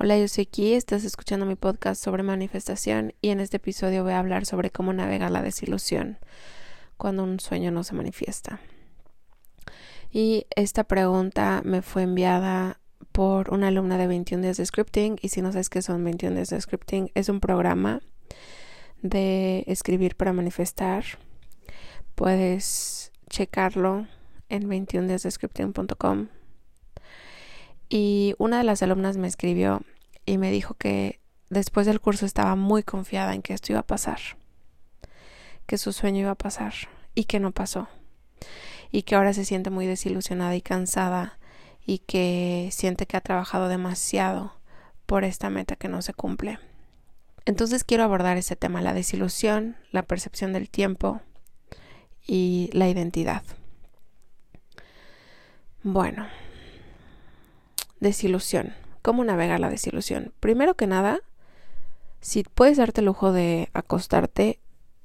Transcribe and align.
Hola, 0.00 0.16
yo 0.16 0.28
soy 0.28 0.46
Ki, 0.46 0.74
estás 0.74 1.02
escuchando 1.02 1.44
mi 1.44 1.56
podcast 1.56 2.00
sobre 2.00 2.22
manifestación 2.22 3.14
y 3.20 3.30
en 3.30 3.40
este 3.40 3.56
episodio 3.56 4.04
voy 4.04 4.12
a 4.12 4.20
hablar 4.20 4.46
sobre 4.46 4.70
cómo 4.70 4.92
navegar 4.92 5.32
la 5.32 5.42
desilusión 5.42 6.18
cuando 6.96 7.24
un 7.24 7.40
sueño 7.40 7.72
no 7.72 7.82
se 7.82 7.96
manifiesta. 7.96 8.60
Y 10.12 10.46
esta 10.54 10.84
pregunta 10.84 11.62
me 11.64 11.82
fue 11.82 12.04
enviada 12.04 12.78
por 13.10 13.52
una 13.52 13.68
alumna 13.68 13.98
de 13.98 14.06
21 14.06 14.40
días 14.44 14.58
de 14.58 14.66
scripting 14.66 15.16
y 15.20 15.30
si 15.30 15.42
no 15.42 15.50
sabes 15.50 15.68
qué 15.68 15.82
son 15.82 16.04
21 16.04 16.36
días 16.36 16.50
de 16.50 16.60
scripting, 16.60 17.10
es 17.16 17.28
un 17.28 17.40
programa 17.40 18.00
de 19.02 19.64
escribir 19.66 20.14
para 20.14 20.32
manifestar. 20.32 21.04
Puedes 22.14 23.10
checarlo 23.28 24.06
en 24.48 24.68
21 24.68 25.08
días 25.08 25.24
de 25.24 25.30
scripting.com 25.32 26.28
y 27.88 28.34
una 28.38 28.58
de 28.58 28.64
las 28.64 28.82
alumnas 28.82 29.16
me 29.16 29.28
escribió 29.28 29.82
y 30.26 30.38
me 30.38 30.50
dijo 30.50 30.74
que 30.74 31.20
después 31.48 31.86
del 31.86 32.00
curso 32.00 32.26
estaba 32.26 32.54
muy 32.54 32.82
confiada 32.82 33.34
en 33.34 33.42
que 33.42 33.54
esto 33.54 33.72
iba 33.72 33.80
a 33.80 33.86
pasar, 33.86 34.18
que 35.66 35.78
su 35.78 35.92
sueño 35.92 36.20
iba 36.20 36.32
a 36.32 36.36
pasar 36.36 36.74
y 37.14 37.24
que 37.24 37.40
no 37.40 37.52
pasó. 37.52 37.88
Y 38.90 39.02
que 39.02 39.16
ahora 39.16 39.34
se 39.34 39.44
siente 39.44 39.70
muy 39.70 39.86
desilusionada 39.86 40.56
y 40.56 40.62
cansada 40.62 41.38
y 41.84 41.98
que 41.98 42.68
siente 42.72 43.06
que 43.06 43.16
ha 43.16 43.20
trabajado 43.20 43.68
demasiado 43.68 44.54
por 45.06 45.24
esta 45.24 45.50
meta 45.50 45.76
que 45.76 45.88
no 45.88 46.00
se 46.02 46.14
cumple. 46.14 46.58
Entonces 47.44 47.84
quiero 47.84 48.04
abordar 48.04 48.36
ese 48.36 48.56
tema, 48.56 48.82
la 48.82 48.94
desilusión, 48.94 49.76
la 49.90 50.02
percepción 50.02 50.52
del 50.52 50.68
tiempo 50.68 51.20
y 52.26 52.68
la 52.72 52.88
identidad. 52.88 53.42
Bueno, 55.82 56.26
Desilusión. 58.00 58.74
¿Cómo 59.02 59.24
navegar 59.24 59.60
la 59.60 59.70
desilusión? 59.70 60.32
Primero 60.40 60.74
que 60.74 60.86
nada, 60.86 61.20
si 62.20 62.42
puedes 62.42 62.78
darte 62.78 63.00
el 63.00 63.06
lujo 63.06 63.32
de 63.32 63.70
acostarte 63.72 64.60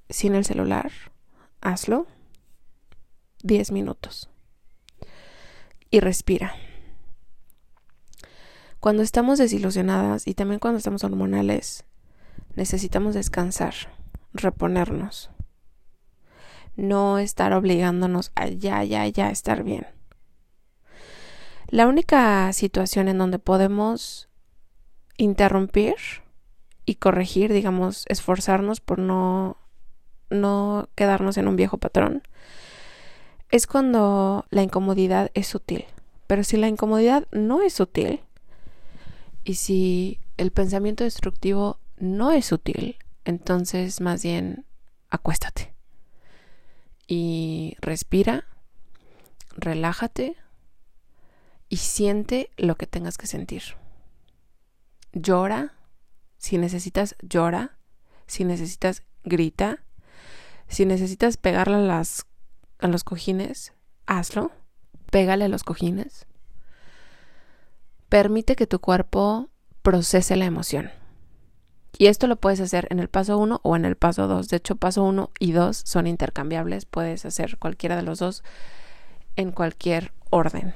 sin 0.10 0.36
el 0.36 0.46
celular, 0.46 0.92
hazlo. 1.62 2.08
10 3.44 3.72
minutos. 3.72 4.30
Y 5.90 6.00
respira. 6.00 6.56
Cuando 8.80 9.04
estamos 9.04 9.40
desilusionadas 9.40 10.28
y 10.28 10.34
también 10.34 10.60
cuando 10.60 10.78
estamos 10.78 11.04
hormonales, 11.04 11.86
necesitamos 12.56 13.16
descansar, 13.16 13.74
reponernos. 14.34 15.30
No 16.76 17.20
estar 17.20 17.54
obligándonos 17.54 18.32
a 18.36 18.48
ya, 18.48 18.84
ya, 18.84 19.08
ya 19.08 19.30
estar 19.30 19.64
bien. 19.64 19.88
La 21.68 21.88
única 21.88 22.52
situación 22.54 23.08
en 23.08 23.18
donde 23.18 23.40
podemos 23.40 24.30
interrumpir 25.18 25.96
y 26.86 26.96
corregir, 26.96 27.54
digamos, 27.54 28.06
esforzarnos 28.08 28.82
por 28.82 29.00
no, 29.00 29.58
no 30.30 30.90
quedarnos 30.96 31.38
en 31.38 31.48
un 31.48 31.56
viejo 31.56 31.78
patrón, 31.78 32.24
es 33.50 33.68
cuando 33.68 34.46
la 34.50 34.64
incomodidad 34.64 35.32
es 35.34 35.48
sutil. 35.48 35.86
Pero 36.28 36.44
si 36.44 36.58
la 36.58 36.68
incomodidad 36.68 37.28
no 37.32 37.62
es 37.62 37.74
sutil, 37.74 38.22
y 39.44 39.56
si 39.56 40.20
el 40.38 40.52
pensamiento 40.52 41.04
destructivo 41.04 41.80
no 41.98 42.32
es 42.32 42.46
sutil, 42.46 42.98
entonces 43.26 44.02
más 44.02 44.24
bien 44.24 44.66
acuéstate 45.10 45.74
y 47.08 47.76
respira, 47.82 48.46
relájate 49.56 50.36
y 51.74 51.78
siente 51.78 52.52
lo 52.56 52.76
que 52.76 52.86
tengas 52.86 53.18
que 53.18 53.26
sentir. 53.26 53.64
Llora, 55.12 55.74
si 56.38 56.60
necesitas 56.60 57.16
llora, 57.24 57.80
si 58.28 58.46
necesitas 58.46 59.02
grita, 59.24 59.84
si 60.68 60.86
necesitas 60.86 61.38
pegarle 61.38 61.92
a, 61.92 62.04
a 62.78 62.88
los 62.88 63.04
cojines, 63.04 63.74
hazlo, 64.06 64.52
pégale 65.10 65.46
a 65.46 65.48
los 65.48 65.64
cojines. 65.64 66.28
Permite 68.08 68.56
que 68.56 68.68
tu 68.68 68.78
cuerpo 68.78 69.50
procese 69.82 70.36
la 70.36 70.46
emoción. 70.46 70.92
Y 71.98 72.06
esto 72.06 72.28
lo 72.28 72.36
puedes 72.36 72.60
hacer 72.60 72.86
en 72.92 73.00
el 73.00 73.10
paso 73.10 73.40
1 73.40 73.62
o 73.64 73.76
en 73.76 73.86
el 73.86 73.96
paso 73.96 74.28
2. 74.28 74.48
De 74.48 74.58
hecho, 74.58 74.76
paso 74.76 75.02
1 75.02 75.32
y 75.40 75.54
2 75.54 75.82
son 75.84 76.06
intercambiables. 76.06 76.86
Puedes 76.86 77.26
hacer 77.26 77.58
cualquiera 77.58 77.96
de 77.96 78.04
los 78.04 78.20
dos 78.20 78.44
en 79.36 79.52
cualquier 79.52 80.14
orden 80.30 80.76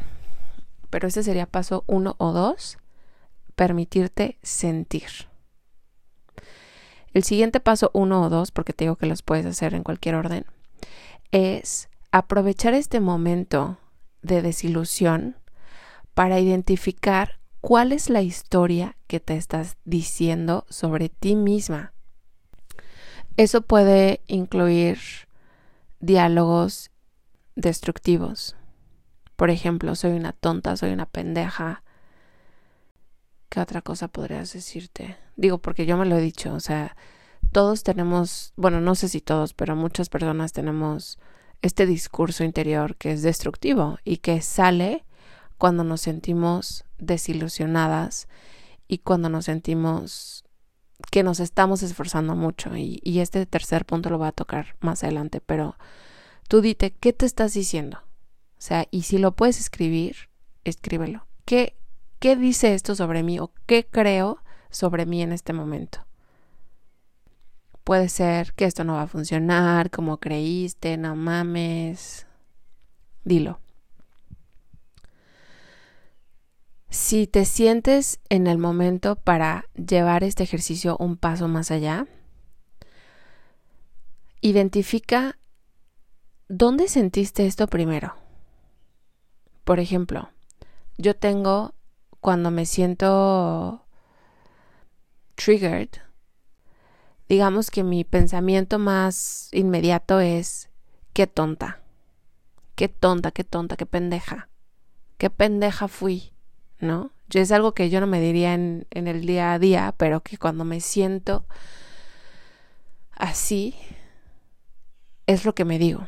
pero 0.90 1.08
ese 1.08 1.24
sería 1.24 1.46
paso 1.46 1.84
uno 1.88 2.16
o 2.18 2.32
dos, 2.32 2.78
permitirte 3.56 4.38
sentir. 4.42 5.28
El 7.14 7.24
siguiente 7.24 7.60
paso 7.60 7.90
uno 7.94 8.24
o 8.24 8.30
dos, 8.30 8.52
porque 8.52 8.74
te 8.74 8.86
digo 8.86 8.96
que 8.96 9.08
los 9.08 9.24
puedes 9.24 9.46
hacer 9.46 9.74
en 9.74 9.84
cualquier 9.84 10.16
orden, 10.16 10.46
es 11.32 11.90
aprovechar 12.12 12.74
este 12.74 13.00
momento 13.00 13.78
de 14.22 14.42
desilusión 14.42 15.36
para 16.14 16.40
identificar 16.40 17.40
cuál 17.62 17.92
es 17.92 18.10
la 18.10 18.22
historia 18.22 18.98
que 19.08 19.20
te 19.20 19.36
estás 19.36 19.78
diciendo 19.84 20.66
sobre 20.70 21.10
ti 21.10 21.36
misma. 21.36 21.94
Eso 23.36 23.62
puede 23.62 24.22
incluir 24.28 25.00
diálogos 26.00 26.92
destructivos, 27.56 28.56
por 29.38 29.52
ejemplo, 29.52 29.96
soy 29.96 30.12
una 30.12 30.34
tonta, 30.34 30.76
soy 30.76 30.92
una 30.92 31.06
pendeja. 31.06 31.84
¿Qué 33.50 33.62
otra 33.62 33.82
cosa 33.82 34.10
podrías 34.10 34.52
decirte? 34.52 35.16
Digo, 35.38 35.60
porque 35.60 35.86
yo 35.86 35.96
me 35.96 36.06
lo 36.06 36.18
he 36.18 36.22
dicho, 36.22 36.54
o 36.54 36.60
sea, 36.60 36.98
todos 37.52 37.84
tenemos, 37.84 38.52
bueno, 38.58 38.82
no 38.82 38.96
sé 38.96 39.08
si 39.08 39.22
todos, 39.22 39.54
pero 39.54 39.76
muchas 39.76 40.10
personas 40.10 40.54
tenemos 40.54 41.20
este 41.62 41.86
discurso 41.86 42.44
interior 42.44 42.96
que 42.98 43.12
es 43.12 43.22
destructivo 43.22 44.00
y 44.04 44.18
que 44.18 44.42
sale 44.42 45.06
cuando 45.58 45.84
nos 45.84 46.02
sentimos 46.02 46.84
desilusionadas 46.98 48.28
y 48.88 49.00
cuando 49.00 49.30
nos 49.30 49.46
sentimos 49.46 50.46
que 51.12 51.22
nos 51.22 51.40
estamos 51.40 51.84
esforzando 51.84 52.36
mucho. 52.36 52.76
Y, 52.76 53.20
este 53.20 53.46
tercer 53.46 53.86
punto 53.86 54.10
lo 54.10 54.18
voy 54.18 54.28
a 54.28 54.32
tocar 54.32 54.76
más 54.80 55.04
adelante, 55.04 55.42
pero 55.42 55.78
tú 56.48 56.62
dite, 56.62 56.92
¿qué 56.92 57.14
te 57.14 57.28
estás 57.28 57.54
diciendo? 57.54 58.07
O 58.58 58.62
sea, 58.62 58.88
y 58.90 59.04
si 59.04 59.18
lo 59.18 59.36
puedes 59.36 59.60
escribir, 59.60 60.30
escríbelo. 60.64 61.28
¿Qué, 61.46 61.76
qué 62.20 62.36
dice 62.36 62.74
esto 62.74 62.96
sobre 62.96 63.24
mí 63.24 63.40
o 63.40 63.52
qué 63.66 63.86
creo 63.86 64.40
sobre 64.70 65.06
mí 65.06 65.22
en 65.22 65.32
este 65.32 65.54
momento? 65.54 66.06
Puede 67.84 68.10
ser 68.10 68.54
que 68.54 68.66
esto 68.66 68.84
no 68.84 68.96
va 68.96 69.04
a 69.04 69.08
funcionar 69.08 69.92
como 69.92 70.18
creíste, 70.18 70.98
no 70.98 71.16
mames. 71.16 72.26
Dilo. 73.24 73.60
Si 76.90 77.28
te 77.28 77.46
sientes 77.46 78.20
en 78.30 78.48
el 78.48 78.58
momento 78.58 79.16
para 79.16 79.66
llevar 79.76 80.24
este 80.24 80.44
ejercicio 80.44 80.98
un 81.00 81.16
paso 81.16 81.48
más 81.48 81.70
allá, 81.70 82.08
identifica 84.42 85.38
dónde 86.48 86.88
sentiste 86.88 87.46
esto 87.46 87.68
primero. 87.68 88.16
Por 89.68 89.82
ejemplo, 89.82 90.30
yo 90.98 91.14
tengo 91.14 91.74
cuando 92.22 92.52
me 92.52 92.66
siento 92.66 93.86
triggered, 95.36 95.90
digamos 97.28 97.70
que 97.70 97.84
mi 97.84 98.06
pensamiento 98.06 98.80
más 98.80 99.50
inmediato 99.52 100.22
es, 100.22 100.70
qué 101.12 101.28
tonta, 101.28 101.82
qué 102.76 102.88
tonta, 102.88 103.32
qué 103.32 103.44
tonta, 103.44 103.76
qué 103.76 103.86
pendeja, 103.86 104.48
qué 105.18 105.30
pendeja 105.30 105.90
fui, 105.90 106.32
¿no? 106.80 107.12
Yo 107.28 107.42
es 107.42 107.52
algo 107.52 107.74
que 107.74 107.90
yo 107.90 108.00
no 108.00 108.08
me 108.08 108.22
diría 108.22 108.54
en, 108.54 108.88
en 108.92 109.10
el 109.10 109.26
día 109.26 109.52
a 109.52 109.60
día, 109.60 109.94
pero 109.98 110.24
que 110.24 110.38
cuando 110.38 110.64
me 110.64 110.80
siento 110.80 111.46
así, 113.12 113.76
es 115.26 115.44
lo 115.44 115.54
que 115.54 115.66
me 115.66 115.78
digo. 115.78 116.08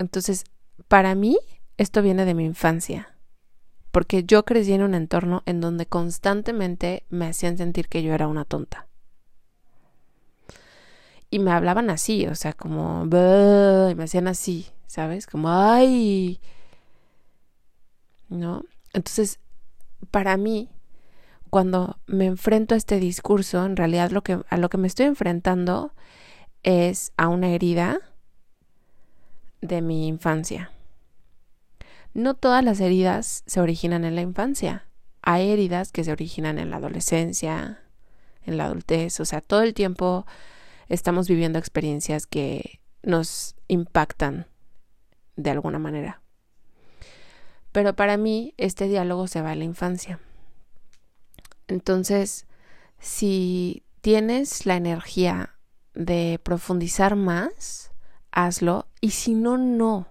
Entonces, 0.00 0.42
para 0.88 1.14
mí, 1.14 1.38
esto 1.76 2.02
viene 2.02 2.24
de 2.24 2.34
mi 2.34 2.44
infancia, 2.44 3.16
porque 3.90 4.24
yo 4.24 4.44
crecí 4.44 4.72
en 4.72 4.82
un 4.82 4.94
entorno 4.94 5.42
en 5.46 5.60
donde 5.60 5.86
constantemente 5.86 7.04
me 7.10 7.26
hacían 7.26 7.58
sentir 7.58 7.88
que 7.88 8.02
yo 8.02 8.14
era 8.14 8.28
una 8.28 8.44
tonta. 8.44 8.86
Y 11.30 11.40
me 11.40 11.50
hablaban 11.50 11.90
así, 11.90 12.26
o 12.26 12.34
sea, 12.36 12.52
como, 12.52 13.04
y 13.04 13.94
me 13.94 14.04
hacían 14.04 14.28
así, 14.28 14.68
¿sabes? 14.86 15.26
Como, 15.26 15.50
ay, 15.50 16.40
¿no? 18.28 18.64
Entonces, 18.92 19.40
para 20.12 20.36
mí, 20.36 20.68
cuando 21.50 21.98
me 22.06 22.26
enfrento 22.26 22.74
a 22.74 22.78
este 22.78 23.00
discurso, 23.00 23.64
en 23.64 23.76
realidad 23.76 24.12
lo 24.12 24.22
que, 24.22 24.40
a 24.48 24.56
lo 24.58 24.68
que 24.68 24.78
me 24.78 24.86
estoy 24.86 25.06
enfrentando 25.06 25.92
es 26.62 27.12
a 27.16 27.28
una 27.28 27.48
herida 27.48 27.98
de 29.60 29.82
mi 29.82 30.06
infancia 30.06 30.70
no 32.14 32.34
todas 32.34 32.64
las 32.64 32.80
heridas 32.80 33.42
se 33.46 33.60
originan 33.60 34.04
en 34.04 34.14
la 34.14 34.22
infancia. 34.22 34.86
hay 35.26 35.50
heridas 35.50 35.90
que 35.90 36.04
se 36.04 36.12
originan 36.12 36.58
en 36.58 36.70
la 36.70 36.76
adolescencia, 36.76 37.80
en 38.44 38.58
la 38.58 38.66
adultez, 38.66 39.20
o 39.20 39.24
sea, 39.24 39.40
todo 39.40 39.62
el 39.62 39.72
tiempo 39.72 40.26
estamos 40.88 41.28
viviendo 41.28 41.58
experiencias 41.58 42.26
que 42.26 42.80
nos 43.02 43.56
impactan 43.68 44.46
de 45.36 45.50
alguna 45.50 45.78
manera. 45.78 46.20
Pero 47.72 47.96
para 47.96 48.16
mí 48.16 48.54
este 48.58 48.86
diálogo 48.86 49.26
se 49.26 49.40
va 49.40 49.52
a 49.52 49.56
la 49.56 49.64
infancia. 49.64 50.20
Entonces, 51.66 52.46
si 52.98 53.82
tienes 54.00 54.66
la 54.66 54.76
energía 54.76 55.54
de 55.94 56.38
profundizar 56.42 57.16
más, 57.16 57.90
hazlo. 58.30 58.86
Y 59.00 59.10
si 59.10 59.34
no, 59.34 59.56
no. 59.56 60.08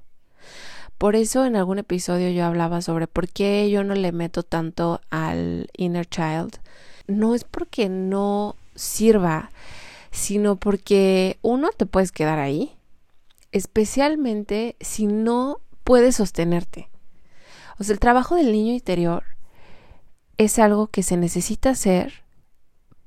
Por 1.03 1.17
eso 1.17 1.45
en 1.45 1.57
algún 1.57 1.79
episodio 1.79 2.29
yo 2.29 2.45
hablaba 2.45 2.81
sobre 2.81 3.07
por 3.07 3.27
qué 3.27 3.69
yo 3.69 3.83
no 3.83 3.93
le 3.93 4.13
meto 4.13 4.41
tanto 4.41 5.01
al 5.09 5.69
inner 5.75 6.05
child. 6.05 6.61
No 7.07 7.35
es 7.35 7.43
porque 7.43 7.89
no 7.89 8.55
sirva, 8.73 9.51
sino 10.11 10.55
porque 10.55 11.39
uno 11.41 11.71
te 11.75 11.85
puedes 11.85 12.13
quedar 12.13 12.39
ahí, 12.39 12.77
especialmente 13.51 14.77
si 14.79 15.05
no 15.05 15.59
puedes 15.83 16.15
sostenerte. 16.15 16.87
O 17.77 17.83
sea, 17.83 17.91
el 17.91 17.99
trabajo 17.99 18.35
del 18.35 18.53
niño 18.53 18.71
interior 18.71 19.25
es 20.37 20.57
algo 20.57 20.87
que 20.87 21.03
se 21.03 21.17
necesita 21.17 21.71
hacer, 21.71 22.22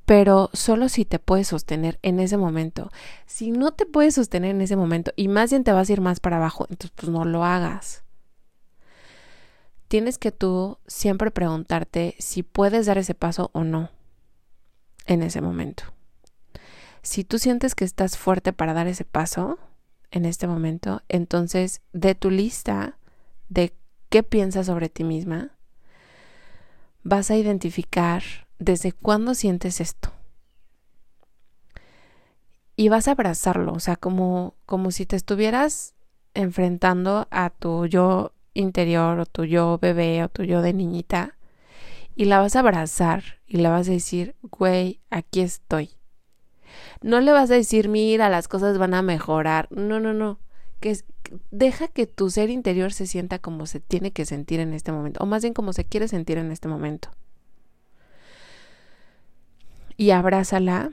pero 0.06 0.50
solo 0.52 0.88
si 0.88 1.04
te 1.04 1.18
puedes 1.18 1.48
sostener 1.48 1.98
en 2.02 2.20
ese 2.20 2.36
momento. 2.36 2.90
Si 3.26 3.50
no 3.50 3.72
te 3.72 3.86
puedes 3.86 4.14
sostener 4.14 4.52
en 4.52 4.60
ese 4.60 4.76
momento 4.76 5.12
y 5.16 5.26
más 5.28 5.50
bien 5.50 5.64
te 5.64 5.72
vas 5.72 5.90
a 5.90 5.92
ir 5.92 6.00
más 6.00 6.20
para 6.20 6.36
abajo, 6.36 6.66
entonces 6.70 6.92
pues 6.94 7.10
no 7.10 7.24
lo 7.24 7.44
hagas. 7.44 8.04
Tienes 9.88 10.18
que 10.18 10.32
tú 10.32 10.78
siempre 10.86 11.30
preguntarte 11.32 12.14
si 12.18 12.44
puedes 12.44 12.86
dar 12.86 12.98
ese 12.98 13.14
paso 13.14 13.50
o 13.52 13.64
no 13.64 13.90
en 15.06 15.22
ese 15.22 15.40
momento. 15.40 15.84
Si 17.02 17.24
tú 17.24 17.38
sientes 17.38 17.74
que 17.74 17.84
estás 17.84 18.16
fuerte 18.16 18.52
para 18.52 18.74
dar 18.74 18.86
ese 18.86 19.04
paso 19.04 19.58
en 20.12 20.24
este 20.24 20.46
momento, 20.46 21.02
entonces 21.08 21.82
de 21.92 22.14
tu 22.14 22.30
lista 22.30 22.98
de 23.48 23.76
qué 24.08 24.22
piensas 24.22 24.66
sobre 24.66 24.88
ti 24.88 25.02
misma, 25.02 25.56
vas 27.02 27.30
a 27.30 27.36
identificar 27.36 28.45
desde 28.58 28.92
cuándo 28.92 29.34
sientes 29.34 29.80
esto. 29.80 30.12
Y 32.76 32.88
vas 32.88 33.08
a 33.08 33.12
abrazarlo, 33.12 33.72
o 33.72 33.80
sea, 33.80 33.96
como, 33.96 34.54
como 34.66 34.90
si 34.90 35.06
te 35.06 35.16
estuvieras 35.16 35.94
enfrentando 36.34 37.26
a 37.30 37.50
tu 37.50 37.86
yo 37.86 38.32
interior 38.52 39.18
o 39.18 39.26
tu 39.26 39.44
yo 39.44 39.78
bebé 39.80 40.22
o 40.22 40.28
tu 40.28 40.42
yo 40.42 40.60
de 40.60 40.74
niñita 40.74 41.38
y 42.14 42.26
la 42.26 42.38
vas 42.38 42.56
a 42.56 42.60
abrazar 42.60 43.22
y 43.46 43.58
le 43.58 43.68
vas 43.68 43.88
a 43.88 43.92
decir, 43.92 44.36
güey, 44.42 45.00
aquí 45.10 45.40
estoy. 45.40 45.90
No 47.00 47.20
le 47.20 47.32
vas 47.32 47.50
a 47.50 47.54
decir, 47.54 47.88
mira, 47.88 48.28
las 48.28 48.48
cosas 48.48 48.76
van 48.76 48.92
a 48.92 49.00
mejorar. 49.00 49.68
No, 49.70 50.00
no, 50.00 50.12
no 50.12 50.38
que 50.80 50.96
deja 51.50 51.88
que 51.88 52.06
tu 52.06 52.30
ser 52.30 52.50
interior 52.50 52.92
se 52.92 53.06
sienta 53.06 53.38
como 53.38 53.66
se 53.66 53.80
tiene 53.80 54.12
que 54.12 54.24
sentir 54.24 54.60
en 54.60 54.72
este 54.72 54.92
momento, 54.92 55.22
o 55.22 55.26
más 55.26 55.42
bien 55.42 55.54
como 55.54 55.72
se 55.72 55.84
quiere 55.84 56.08
sentir 56.08 56.38
en 56.38 56.52
este 56.52 56.68
momento. 56.68 57.10
Y 59.96 60.10
abrázala 60.10 60.90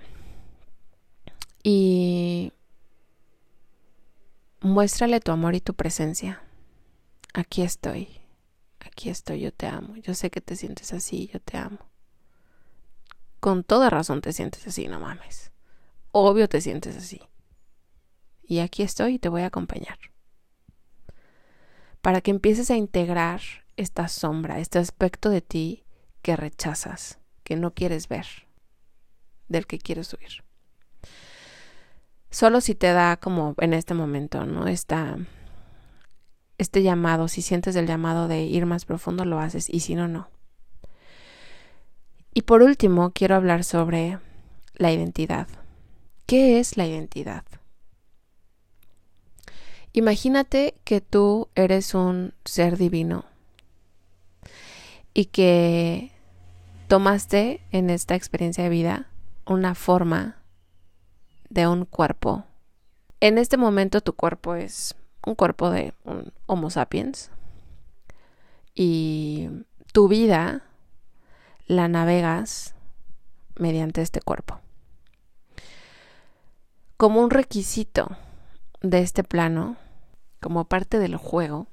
y 1.63 2.53
muéstrale 4.61 5.19
tu 5.19 5.31
amor 5.31 5.55
y 5.55 5.61
tu 5.61 5.73
presencia. 5.73 6.41
Aquí 7.33 7.61
estoy, 7.61 8.21
aquí 8.79 9.09
estoy, 9.09 9.41
yo 9.41 9.51
te 9.51 9.67
amo, 9.67 9.95
yo 9.97 10.13
sé 10.13 10.29
que 10.29 10.41
te 10.41 10.55
sientes 10.55 10.93
así, 10.93 11.29
yo 11.33 11.39
te 11.39 11.57
amo. 11.57 11.79
Con 13.39 13.63
toda 13.63 13.89
razón 13.89 14.21
te 14.21 14.31
sientes 14.31 14.65
así, 14.67 14.87
no 14.87 14.99
mames. 14.99 15.51
Obvio 16.11 16.47
te 16.47 16.61
sientes 16.61 16.95
así 16.95 17.21
y 18.53 18.59
aquí 18.59 18.83
estoy 18.83 19.15
y 19.15 19.19
te 19.19 19.29
voy 19.29 19.41
a 19.41 19.47
acompañar. 19.47 19.97
Para 22.01 22.21
que 22.21 22.31
empieces 22.31 22.69
a 22.69 22.75
integrar 22.75 23.41
esta 23.77 24.07
sombra, 24.07 24.59
este 24.59 24.79
aspecto 24.79 25.29
de 25.29 25.41
ti 25.41 25.85
que 26.21 26.35
rechazas, 26.35 27.19
que 27.43 27.55
no 27.55 27.73
quieres 27.73 28.07
ver, 28.07 28.27
del 29.47 29.67
que 29.67 29.79
quieres 29.79 30.13
huir. 30.13 30.43
Solo 32.29 32.61
si 32.61 32.73
te 32.73 32.91
da 32.93 33.17
como 33.17 33.53
en 33.59 33.73
este 33.73 33.93
momento, 33.93 34.45
¿no? 34.45 34.67
Esta, 34.67 35.17
este 36.57 36.81
llamado, 36.81 37.27
si 37.27 37.41
sientes 37.41 37.75
el 37.75 37.85
llamado 37.85 38.27
de 38.27 38.43
ir 38.43 38.65
más 38.65 38.85
profundo, 38.85 39.23
lo 39.23 39.39
haces 39.39 39.69
y 39.69 39.81
si 39.81 39.93
no, 39.95 40.07
no. 40.07 40.29
Y 42.33 42.41
por 42.41 42.63
último, 42.63 43.11
quiero 43.11 43.35
hablar 43.35 43.63
sobre 43.63 44.17
la 44.73 44.91
identidad. 44.91 45.47
¿Qué 46.25 46.59
es 46.59 46.77
la 46.77 46.87
identidad? 46.87 47.43
Imagínate 49.91 50.73
que 50.83 51.01
tú 51.01 51.49
eres 51.53 51.93
un 51.93 52.33
ser 52.45 52.77
divino 52.77 53.25
y 55.13 55.25
que 55.25 56.11
tomaste 56.87 57.61
en 57.71 57.91
esta 57.91 58.15
experiencia 58.15 58.63
de 58.63 58.71
vida 58.71 59.07
una 59.45 59.75
forma 59.75 60.37
de 61.49 61.67
un 61.67 61.85
cuerpo. 61.85 62.45
En 63.19 63.37
este 63.37 63.57
momento 63.57 64.01
tu 64.01 64.13
cuerpo 64.13 64.55
es 64.55 64.95
un 65.25 65.35
cuerpo 65.35 65.69
de 65.69 65.93
un 66.03 66.33
Homo 66.45 66.69
sapiens 66.69 67.31
y 68.75 69.49
tu 69.91 70.07
vida 70.07 70.63
la 71.67 71.87
navegas 71.87 72.75
mediante 73.55 74.01
este 74.01 74.21
cuerpo. 74.21 74.59
Como 76.97 77.21
un 77.21 77.29
requisito 77.29 78.17
de 78.81 78.99
este 78.99 79.23
plano, 79.23 79.77
como 80.41 80.65
parte 80.65 80.99
del 80.99 81.15
juego, 81.15 81.67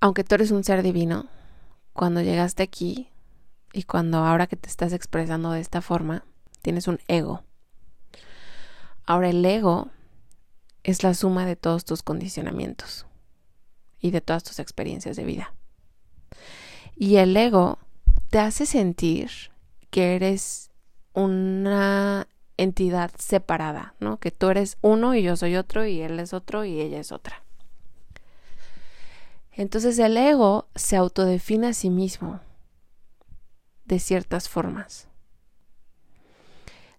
aunque 0.00 0.24
tú 0.24 0.34
eres 0.34 0.50
un 0.50 0.64
ser 0.64 0.82
divino, 0.82 1.26
cuando 1.92 2.22
llegaste 2.22 2.62
aquí 2.62 3.08
y 3.72 3.84
cuando 3.84 4.18
ahora 4.18 4.46
que 4.46 4.56
te 4.56 4.68
estás 4.68 4.92
expresando 4.92 5.50
de 5.50 5.60
esta 5.60 5.82
forma, 5.82 6.24
tienes 6.62 6.88
un 6.88 7.00
ego. 7.08 7.42
Ahora 9.04 9.30
el 9.30 9.44
ego 9.44 9.88
es 10.84 11.02
la 11.02 11.14
suma 11.14 11.46
de 11.46 11.56
todos 11.56 11.84
tus 11.84 12.02
condicionamientos 12.02 13.06
y 14.00 14.10
de 14.10 14.20
todas 14.20 14.44
tus 14.44 14.58
experiencias 14.58 15.16
de 15.16 15.24
vida. 15.24 15.54
Y 16.96 17.16
el 17.16 17.36
ego 17.36 17.78
te 18.30 18.38
hace 18.38 18.66
sentir 18.66 19.30
que 19.90 20.16
eres 20.16 20.70
una 21.12 22.28
entidad 22.56 23.10
separada, 23.18 23.94
¿no? 24.00 24.18
Que 24.18 24.30
tú 24.30 24.50
eres 24.50 24.78
uno 24.82 25.14
y 25.14 25.22
yo 25.22 25.36
soy 25.36 25.56
otro 25.56 25.86
y 25.86 26.00
él 26.00 26.18
es 26.20 26.32
otro 26.32 26.64
y 26.64 26.80
ella 26.80 26.98
es 26.98 27.12
otra. 27.12 27.42
Entonces 29.52 29.98
el 29.98 30.16
ego 30.16 30.68
se 30.74 30.96
autodefine 30.96 31.68
a 31.68 31.72
sí 31.72 31.90
mismo 31.90 32.40
de 33.88 33.98
ciertas 33.98 34.48
formas. 34.48 35.08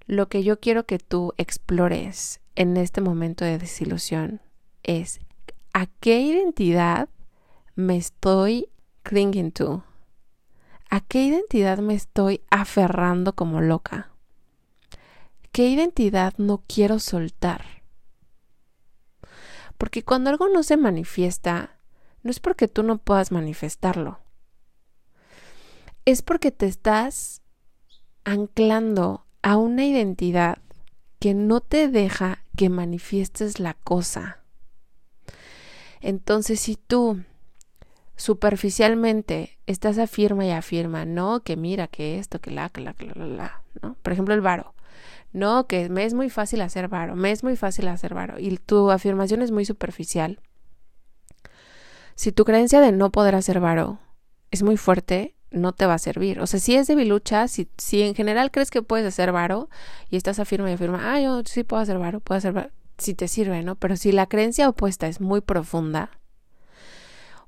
Lo 0.06 0.28
que 0.28 0.44
yo 0.44 0.60
quiero 0.60 0.86
que 0.86 0.98
tú 1.00 1.34
explores 1.38 2.42
en 2.56 2.76
este 2.78 3.00
momento 3.00 3.46
de 3.46 3.60
desilusión 3.60 4.42
es 4.84 5.20
a 5.72 5.86
qué 5.86 6.20
identidad 6.20 7.10
me 7.76 7.96
estoy 7.96 8.70
clinging 9.04 9.52
to. 9.52 9.84
¿A 10.90 11.02
qué 11.02 11.24
identidad 11.24 11.78
me 11.78 11.94
estoy 11.94 12.42
aferrando 12.50 13.36
como 13.36 13.62
loca? 13.62 14.10
¿Qué 15.52 15.70
identidad 15.70 16.34
no 16.38 16.64
quiero 16.68 16.98
soltar? 16.98 17.64
Porque 19.78 20.04
cuando 20.04 20.32
algo 20.32 20.50
no 20.50 20.64
se 20.64 20.78
manifiesta, 20.78 21.78
no 22.24 22.32
es 22.32 22.40
porque 22.40 22.68
tú 22.68 22.82
no 22.82 22.98
puedas 22.98 23.32
manifestarlo. 23.32 24.20
Es 26.10 26.24
porque 26.24 26.50
te 26.50 26.66
estás 26.66 27.44
anclando 28.24 29.28
a 29.44 29.58
una 29.58 29.86
identidad 29.86 30.58
que 31.20 31.36
no 31.36 31.62
te 31.62 31.88
deja 31.88 32.44
que 32.58 32.68
manifiestes 32.68 33.60
la 33.60 33.76
cosa. 33.76 34.40
Entonces, 36.02 36.62
si 36.62 36.78
tú 36.78 37.22
superficialmente 38.16 39.60
estás 39.68 40.00
afirma 40.00 40.48
y 40.48 40.50
afirma, 40.50 41.06
no, 41.06 41.42
que 41.42 41.56
mira, 41.56 41.86
que 41.86 42.18
esto, 42.18 42.42
que 42.42 42.50
la, 42.50 42.70
que 42.70 42.82
la, 42.82 42.96
que 42.96 43.06
la, 43.06 43.28
la, 43.28 43.64
¿no? 43.84 43.94
Por 44.02 44.12
ejemplo, 44.12 44.34
el 44.34 44.42
varo. 44.42 44.74
No, 45.32 45.68
que 45.68 45.90
me 45.90 46.06
es 46.06 46.16
muy 46.16 46.32
fácil 46.32 46.62
hacer 46.62 46.88
varo, 46.88 47.16
me 47.16 47.30
es 47.30 47.44
muy 47.44 47.56
fácil 47.56 47.88
hacer 47.88 48.16
varo. 48.16 48.40
Y 48.40 48.58
tu 48.58 48.90
afirmación 48.90 49.44
es 49.44 49.52
muy 49.52 49.64
superficial. 49.64 50.40
Si 52.16 52.32
tu 52.32 52.46
creencia 52.46 52.82
de 52.82 52.94
no 52.94 53.12
poder 53.12 53.36
hacer 53.36 53.60
varo 53.60 54.00
es 54.50 54.64
muy 54.64 54.76
fuerte, 54.76 55.36
no 55.52 55.74
te 55.74 55.86
va 55.86 55.96
a 55.96 56.00
servir. 56.00 56.40
O 56.40 56.48
sea, 56.48 56.60
si 56.60 56.76
es 56.76 56.88
debilucha, 56.88 57.48
si, 57.48 57.70
si 57.78 58.04
en 58.04 58.16
general 58.16 58.52
crees 58.52 58.72
que 58.72 58.82
puedes 58.82 59.08
hacer 59.08 59.32
varo 59.32 59.70
y 60.10 60.18
estás 60.18 60.40
afirma 60.40 60.70
y 60.70 60.74
afirma, 60.74 61.14
ah, 61.14 61.20
yo 61.20 61.42
sí 61.46 61.64
puedo 61.64 61.82
hacer 61.82 61.98
varo, 61.98 62.20
puedo 62.20 62.38
hacer 62.38 62.54
varo, 62.54 62.70
si 62.98 63.14
te 63.14 63.28
sirve, 63.28 63.64
¿no? 63.64 63.76
Pero 63.76 63.96
si 63.96 64.12
la 64.12 64.28
creencia 64.28 64.70
opuesta 64.70 65.08
es 65.08 65.22
muy 65.22 65.42
profunda, 65.42 66.12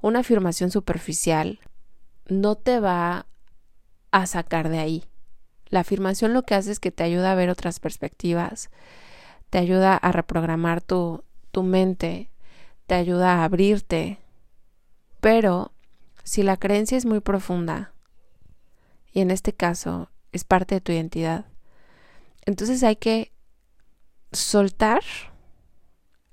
una 0.01 0.19
afirmación 0.19 0.71
superficial 0.71 1.59
no 2.27 2.55
te 2.55 2.79
va 2.79 3.27
a 4.11 4.25
sacar 4.25 4.69
de 4.69 4.79
ahí. 4.79 5.03
La 5.69 5.81
afirmación 5.81 6.33
lo 6.33 6.43
que 6.43 6.55
hace 6.55 6.71
es 6.71 6.79
que 6.79 6.91
te 6.91 7.03
ayuda 7.03 7.31
a 7.31 7.35
ver 7.35 7.49
otras 7.49 7.79
perspectivas, 7.79 8.69
te 9.49 9.57
ayuda 9.57 9.95
a 9.95 10.11
reprogramar 10.11 10.81
tu, 10.81 11.23
tu 11.51 11.63
mente, 11.63 12.31
te 12.87 12.95
ayuda 12.95 13.35
a 13.35 13.43
abrirte. 13.43 14.19
Pero 15.21 15.71
si 16.23 16.43
la 16.43 16.57
creencia 16.57 16.97
es 16.97 17.05
muy 17.05 17.19
profunda, 17.19 17.93
y 19.11 19.21
en 19.21 19.31
este 19.31 19.53
caso 19.53 20.09
es 20.31 20.43
parte 20.43 20.75
de 20.75 20.81
tu 20.81 20.91
identidad, 20.91 21.45
entonces 22.45 22.83
hay 22.83 22.95
que 22.95 23.31
soltar 24.31 25.03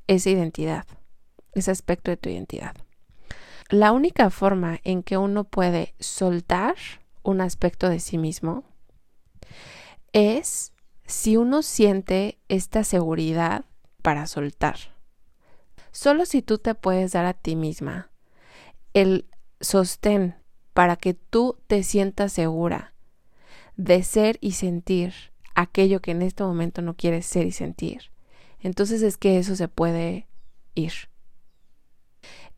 esa 0.06 0.30
identidad, 0.30 0.86
ese 1.52 1.70
aspecto 1.70 2.10
de 2.10 2.16
tu 2.16 2.28
identidad. 2.28 2.74
La 3.70 3.92
única 3.92 4.30
forma 4.30 4.80
en 4.84 5.02
que 5.02 5.18
uno 5.18 5.44
puede 5.44 5.94
soltar 5.98 6.76
un 7.22 7.40
aspecto 7.40 7.88
de 7.90 8.00
sí 8.00 8.16
mismo 8.16 8.64
es 10.12 10.72
si 11.06 11.36
uno 11.36 11.62
siente 11.62 12.38
esta 12.48 12.84
seguridad 12.84 13.66
para 14.02 14.26
soltar. 14.26 14.78
Solo 15.92 16.24
si 16.24 16.40
tú 16.40 16.58
te 16.58 16.74
puedes 16.74 17.12
dar 17.12 17.26
a 17.26 17.34
ti 17.34 17.56
misma 17.56 18.10
el 18.94 19.28
sostén 19.60 20.36
para 20.72 20.96
que 20.96 21.14
tú 21.14 21.58
te 21.66 21.82
sientas 21.82 22.32
segura 22.32 22.94
de 23.76 24.02
ser 24.02 24.38
y 24.40 24.52
sentir 24.52 25.14
aquello 25.54 26.00
que 26.00 26.12
en 26.12 26.22
este 26.22 26.44
momento 26.44 26.82
no 26.82 26.94
quieres 26.94 27.26
ser 27.26 27.46
y 27.46 27.52
sentir, 27.52 28.10
entonces 28.60 29.02
es 29.02 29.16
que 29.16 29.38
eso 29.38 29.56
se 29.56 29.68
puede 29.68 30.26
ir. 30.74 30.92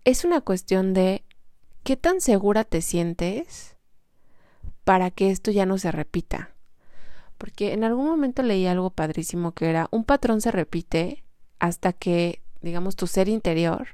Es 0.05 0.25
una 0.25 0.41
cuestión 0.41 0.95
de 0.95 1.25
qué 1.83 1.97
tan 1.97 2.21
segura 2.21 2.65
te 2.65 2.83
sientes 2.83 3.77
para 4.85 5.11
que 5.11 5.31
esto 5.31 5.51
ya 5.51 5.67
no 5.67 5.79
se 5.79 5.93
repita. 5.93 6.51
Porque 7.39 7.73
en 7.73 7.85
algún 7.85 8.07
momento 8.07 8.43
leí 8.43 8.67
algo 8.67 8.91
padrísimo 8.91 9.53
que 9.53 9.71
era 9.71 9.89
un 9.91 10.05
patrón 10.05 10.41
se 10.41 10.51
repite 10.51 11.25
hasta 11.59 11.93
que, 11.93 12.43
digamos, 12.61 12.97
tu 12.97 13.07
ser 13.07 13.29
interior 13.29 13.89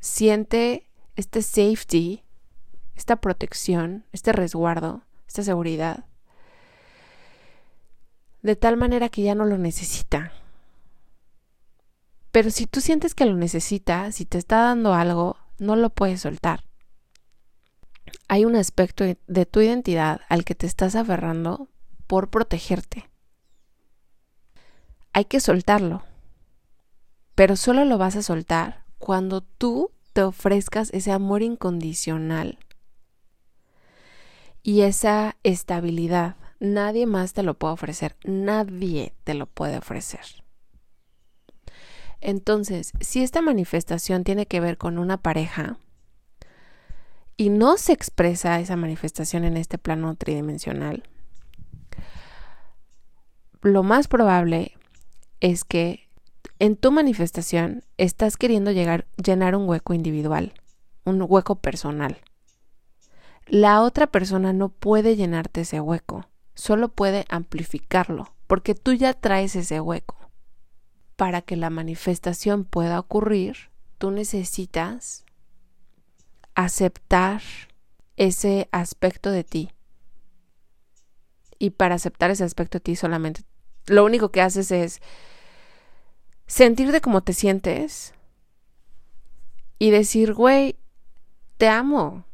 siente 0.00 0.86
este 1.16 1.42
safety, 1.42 2.22
esta 2.94 3.16
protección, 3.16 4.04
este 4.12 4.32
resguardo, 4.32 5.02
esta 5.26 5.42
seguridad, 5.42 6.04
de 8.42 8.56
tal 8.56 8.76
manera 8.76 9.08
que 9.08 9.22
ya 9.22 9.34
no 9.34 9.44
lo 9.44 9.58
necesita. 9.58 10.32
Pero 12.30 12.50
si 12.50 12.66
tú 12.66 12.80
sientes 12.80 13.14
que 13.14 13.24
lo 13.24 13.34
necesita, 13.34 14.12
si 14.12 14.24
te 14.24 14.38
está 14.38 14.62
dando 14.62 14.94
algo, 14.94 15.36
no 15.58 15.74
lo 15.74 15.90
puedes 15.90 16.20
soltar. 16.20 16.64
Hay 18.28 18.44
un 18.44 18.56
aspecto 18.56 19.04
de 19.04 19.46
tu 19.46 19.60
identidad 19.60 20.20
al 20.28 20.44
que 20.44 20.54
te 20.54 20.66
estás 20.66 20.94
aferrando 20.96 21.68
por 22.06 22.28
protegerte. 22.28 23.08
Hay 25.12 25.24
que 25.24 25.40
soltarlo. 25.40 26.04
Pero 27.34 27.56
solo 27.56 27.84
lo 27.84 27.98
vas 27.98 28.16
a 28.16 28.22
soltar 28.22 28.84
cuando 28.98 29.40
tú 29.40 29.90
te 30.16 30.22
ofrezcas 30.22 30.88
ese 30.94 31.12
amor 31.12 31.42
incondicional 31.42 32.58
y 34.62 34.80
esa 34.80 35.36
estabilidad. 35.42 36.36
Nadie 36.58 37.04
más 37.04 37.34
te 37.34 37.42
lo 37.42 37.58
puede 37.58 37.74
ofrecer. 37.74 38.16
Nadie 38.24 39.12
te 39.24 39.34
lo 39.34 39.44
puede 39.44 39.76
ofrecer. 39.76 40.22
Entonces, 42.22 42.92
si 42.98 43.22
esta 43.22 43.42
manifestación 43.42 44.24
tiene 44.24 44.46
que 44.46 44.58
ver 44.58 44.78
con 44.78 44.96
una 44.96 45.18
pareja 45.18 45.76
y 47.36 47.50
no 47.50 47.76
se 47.76 47.92
expresa 47.92 48.58
esa 48.58 48.76
manifestación 48.76 49.44
en 49.44 49.58
este 49.58 49.76
plano 49.76 50.14
tridimensional, 50.14 51.02
lo 53.60 53.82
más 53.82 54.08
probable 54.08 54.78
es 55.40 55.64
que 55.64 56.05
en 56.58 56.76
tu 56.76 56.90
manifestación 56.92 57.84
estás 57.98 58.36
queriendo 58.36 58.70
llegar, 58.72 59.06
llenar 59.22 59.54
un 59.56 59.68
hueco 59.68 59.94
individual, 59.94 60.54
un 61.04 61.24
hueco 61.26 61.56
personal. 61.56 62.18
La 63.46 63.82
otra 63.82 64.06
persona 64.06 64.52
no 64.52 64.70
puede 64.70 65.16
llenarte 65.16 65.62
ese 65.62 65.80
hueco, 65.80 66.26
solo 66.54 66.88
puede 66.88 67.24
amplificarlo, 67.28 68.34
porque 68.46 68.74
tú 68.74 68.92
ya 68.92 69.12
traes 69.14 69.54
ese 69.56 69.80
hueco 69.80 70.16
para 71.16 71.42
que 71.42 71.56
la 71.56 71.70
manifestación 71.70 72.64
pueda 72.64 72.98
ocurrir, 72.98 73.70
tú 73.98 74.10
necesitas 74.10 75.24
aceptar 76.54 77.42
ese 78.16 78.68
aspecto 78.72 79.30
de 79.30 79.44
ti. 79.44 79.70
Y 81.58 81.70
para 81.70 81.94
aceptar 81.94 82.30
ese 82.30 82.44
aspecto 82.44 82.78
de 82.78 82.80
ti 82.80 82.96
solamente 82.96 83.42
lo 83.86 84.04
único 84.04 84.30
que 84.30 84.42
haces 84.42 84.70
es 84.70 85.00
sentir 86.46 86.92
de 86.92 87.00
cómo 87.00 87.22
te 87.22 87.32
sientes 87.32 88.14
y 89.78 89.90
decir, 89.90 90.34
güey, 90.34 90.76
te 91.56 91.68
amo, 91.68 92.24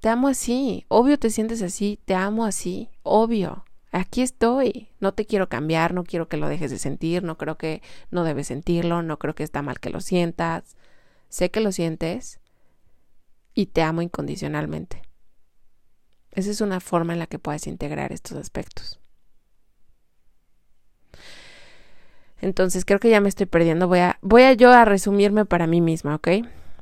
te 0.00 0.08
amo 0.08 0.28
así, 0.28 0.84
obvio 0.88 1.18
te 1.18 1.30
sientes 1.30 1.62
así, 1.62 1.98
te 2.04 2.14
amo 2.14 2.44
así, 2.44 2.90
obvio 3.02 3.64
aquí 3.92 4.22
estoy, 4.22 4.88
no 5.00 5.12
te 5.12 5.26
quiero 5.26 5.48
cambiar, 5.48 5.94
no 5.94 6.04
quiero 6.04 6.28
que 6.28 6.36
lo 6.36 6.48
dejes 6.48 6.70
de 6.70 6.78
sentir, 6.78 7.22
no 7.22 7.38
creo 7.38 7.56
que 7.56 7.82
no 8.10 8.24
debes 8.24 8.48
sentirlo, 8.48 9.02
no 9.02 9.18
creo 9.18 9.34
que 9.34 9.42
está 9.44 9.62
mal 9.62 9.80
que 9.80 9.90
lo 9.90 10.00
sientas, 10.00 10.76
sé 11.28 11.50
que 11.50 11.60
lo 11.60 11.72
sientes 11.72 12.40
y 13.54 13.66
te 13.66 13.82
amo 13.82 14.02
incondicionalmente. 14.02 15.02
Esa 16.30 16.50
es 16.50 16.60
una 16.60 16.80
forma 16.80 17.12
en 17.12 17.18
la 17.18 17.26
que 17.26 17.38
puedes 17.38 17.66
integrar 17.66 18.12
estos 18.12 18.36
aspectos. 18.36 19.00
Entonces 22.40 22.84
creo 22.84 23.00
que 23.00 23.10
ya 23.10 23.20
me 23.20 23.28
estoy 23.28 23.46
perdiendo. 23.46 23.88
Voy 23.88 24.00
a, 24.00 24.18
voy 24.22 24.42
a 24.42 24.52
yo 24.52 24.72
a 24.72 24.84
resumirme 24.84 25.44
para 25.44 25.66
mí 25.66 25.80
misma, 25.80 26.14
¿ok? 26.16 26.28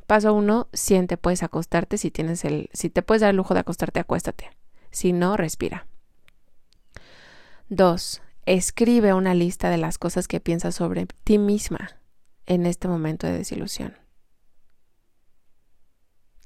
Paso 0.06 0.34
uno, 0.34 0.68
siente, 0.72 1.16
puedes 1.16 1.42
acostarte. 1.42 1.98
Si 1.98 2.10
tienes 2.10 2.44
el, 2.44 2.70
si 2.72 2.90
te 2.90 3.02
puedes 3.02 3.22
dar 3.22 3.30
el 3.30 3.36
lujo 3.36 3.54
de 3.54 3.60
acostarte, 3.60 4.00
acuéstate. 4.00 4.50
Si 4.90 5.12
no, 5.12 5.36
respira. 5.36 5.86
2. 7.68 8.22
Escribe 8.46 9.12
una 9.12 9.34
lista 9.34 9.70
de 9.70 9.76
las 9.76 9.98
cosas 9.98 10.28
que 10.28 10.40
piensas 10.40 10.76
sobre 10.76 11.06
ti 11.24 11.38
misma 11.38 11.98
en 12.46 12.66
este 12.66 12.86
momento 12.86 13.26
de 13.26 13.32
desilusión. 13.32 13.96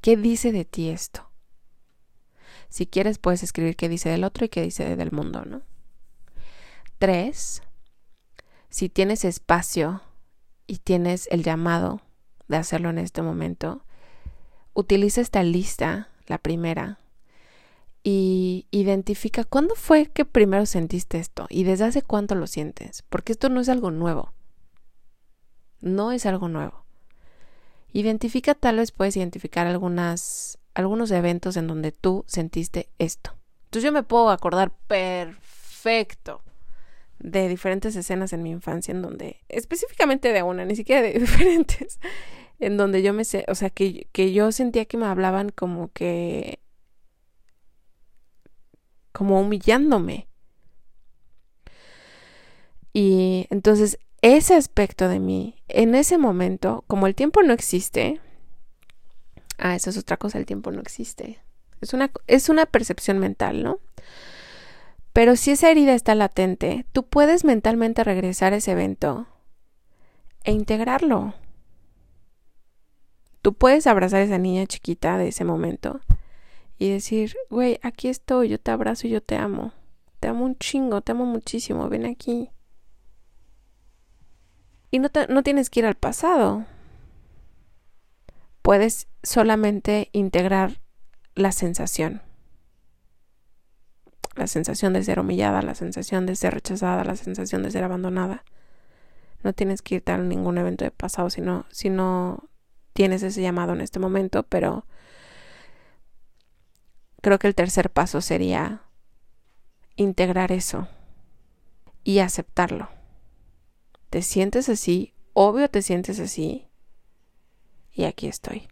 ¿Qué 0.00 0.16
dice 0.16 0.50
de 0.50 0.64
ti 0.64 0.88
esto? 0.88 1.30
Si 2.70 2.86
quieres, 2.86 3.18
puedes 3.18 3.42
escribir 3.42 3.76
qué 3.76 3.88
dice 3.88 4.08
del 4.08 4.24
otro 4.24 4.46
y 4.46 4.48
qué 4.48 4.62
dice 4.62 4.96
del 4.96 5.12
mundo, 5.12 5.44
¿no? 5.44 5.60
3. 6.98 7.62
Si 8.70 8.88
tienes 8.88 9.24
espacio 9.24 10.00
y 10.68 10.78
tienes 10.78 11.26
el 11.32 11.42
llamado 11.42 12.00
de 12.46 12.56
hacerlo 12.56 12.90
en 12.90 12.98
este 12.98 13.20
momento, 13.20 13.84
utiliza 14.74 15.20
esta 15.20 15.42
lista, 15.42 16.08
la 16.26 16.38
primera, 16.38 17.00
y 18.04 18.68
identifica 18.70 19.42
cuándo 19.42 19.74
fue 19.74 20.06
que 20.06 20.24
primero 20.24 20.66
sentiste 20.66 21.18
esto 21.18 21.46
y 21.50 21.64
desde 21.64 21.84
hace 21.84 22.02
cuánto 22.02 22.36
lo 22.36 22.46
sientes, 22.46 23.02
porque 23.08 23.32
esto 23.32 23.48
no 23.48 23.60
es 23.60 23.68
algo 23.68 23.90
nuevo. 23.90 24.32
No 25.80 26.12
es 26.12 26.24
algo 26.24 26.48
nuevo. 26.48 26.84
Identifica, 27.92 28.54
tal 28.54 28.76
vez 28.76 28.92
puedes 28.92 29.16
identificar 29.16 29.66
algunas, 29.66 30.58
algunos 30.74 31.10
eventos 31.10 31.56
en 31.56 31.66
donde 31.66 31.90
tú 31.90 32.24
sentiste 32.28 32.88
esto. 32.98 33.32
Entonces 33.64 33.82
yo 33.82 33.92
me 33.92 34.04
puedo 34.04 34.30
acordar 34.30 34.70
perfecto 34.86 36.42
de 37.20 37.48
diferentes 37.48 37.94
escenas 37.96 38.32
en 38.32 38.42
mi 38.42 38.50
infancia 38.50 38.92
en 38.92 39.02
donde, 39.02 39.40
específicamente 39.48 40.32
de 40.32 40.42
una, 40.42 40.64
ni 40.64 40.74
siquiera 40.74 41.02
de 41.02 41.12
diferentes, 41.18 42.00
en 42.58 42.76
donde 42.76 43.02
yo 43.02 43.12
me 43.12 43.24
sé, 43.24 43.44
o 43.48 43.54
sea, 43.54 43.70
que, 43.70 44.08
que 44.12 44.32
yo 44.32 44.52
sentía 44.52 44.84
que 44.86 44.96
me 44.96 45.06
hablaban 45.06 45.50
como 45.50 45.92
que 45.92 46.60
como 49.12 49.40
humillándome. 49.40 50.28
Y 52.92 53.46
entonces 53.50 53.98
ese 54.22 54.54
aspecto 54.54 55.08
de 55.08 55.18
mí, 55.18 55.62
en 55.68 55.94
ese 55.94 56.18
momento, 56.18 56.84
como 56.86 57.06
el 57.06 57.14
tiempo 57.14 57.42
no 57.42 57.52
existe, 57.52 58.20
ah, 59.58 59.74
eso 59.74 59.90
es 59.90 59.98
otra 59.98 60.16
cosa, 60.16 60.38
el 60.38 60.46
tiempo 60.46 60.70
no 60.70 60.80
existe. 60.80 61.40
Es 61.80 61.94
una, 61.94 62.10
es 62.26 62.48
una 62.48 62.66
percepción 62.66 63.18
mental, 63.18 63.62
¿no? 63.62 63.80
Pero 65.12 65.36
si 65.36 65.50
esa 65.52 65.70
herida 65.70 65.94
está 65.94 66.14
latente, 66.14 66.86
tú 66.92 67.06
puedes 67.06 67.44
mentalmente 67.44 68.04
regresar 68.04 68.52
a 68.52 68.56
ese 68.56 68.72
evento 68.72 69.26
e 70.44 70.52
integrarlo. 70.52 71.34
Tú 73.42 73.54
puedes 73.54 73.86
abrazar 73.86 74.20
a 74.20 74.24
esa 74.24 74.38
niña 74.38 74.66
chiquita 74.66 75.18
de 75.18 75.28
ese 75.28 75.44
momento 75.44 76.00
y 76.78 76.90
decir, 76.90 77.34
güey, 77.48 77.78
aquí 77.82 78.08
estoy, 78.08 78.48
yo 78.48 78.60
te 78.60 78.70
abrazo 78.70 79.06
y 79.06 79.10
yo 79.10 79.22
te 79.22 79.36
amo. 79.36 79.72
Te 80.20 80.28
amo 80.28 80.44
un 80.44 80.56
chingo, 80.56 81.00
te 81.00 81.12
amo 81.12 81.24
muchísimo, 81.24 81.88
ven 81.88 82.06
aquí. 82.06 82.50
Y 84.90 84.98
no, 84.98 85.08
no 85.28 85.42
tienes 85.42 85.70
que 85.70 85.80
ir 85.80 85.86
al 85.86 85.94
pasado. 85.94 86.66
Puedes 88.62 89.08
solamente 89.22 90.10
integrar 90.12 90.80
la 91.34 91.52
sensación. 91.52 92.22
La 94.40 94.46
sensación 94.46 94.94
de 94.94 95.04
ser 95.04 95.20
humillada, 95.20 95.60
la 95.60 95.74
sensación 95.74 96.24
de 96.24 96.34
ser 96.34 96.54
rechazada, 96.54 97.04
la 97.04 97.14
sensación 97.14 97.62
de 97.62 97.70
ser 97.70 97.84
abandonada. 97.84 98.42
No 99.42 99.52
tienes 99.52 99.82
que 99.82 99.96
irte 99.96 100.12
a 100.12 100.16
ningún 100.16 100.56
evento 100.56 100.82
de 100.82 100.90
pasado 100.90 101.28
si 101.28 101.42
no, 101.42 101.66
si 101.68 101.90
no 101.90 102.48
tienes 102.94 103.22
ese 103.22 103.42
llamado 103.42 103.74
en 103.74 103.82
este 103.82 103.98
momento, 103.98 104.44
pero 104.44 104.86
creo 107.20 107.38
que 107.38 107.48
el 107.48 107.54
tercer 107.54 107.90
paso 107.90 108.22
sería 108.22 108.80
integrar 109.96 110.52
eso 110.52 110.88
y 112.02 112.20
aceptarlo. 112.20 112.88
Te 114.08 114.22
sientes 114.22 114.70
así, 114.70 115.12
obvio 115.34 115.68
te 115.68 115.82
sientes 115.82 116.18
así, 116.18 116.66
y 117.92 118.04
aquí 118.04 118.26
estoy. 118.26 118.68